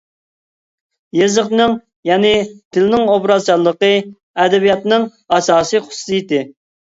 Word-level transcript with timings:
يېزىقنىڭ 1.17 1.75
يەنى 2.11 2.31
تىلنىڭ 2.77 3.05
ئوبرازچانلىقى 3.15 3.91
ئەدەبىياتنىڭ 4.45 5.05
ئاساسىي 5.37 5.85
خۇسۇسىيىتى. 5.91 6.41